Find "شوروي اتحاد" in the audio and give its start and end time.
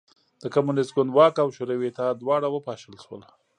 1.55-2.15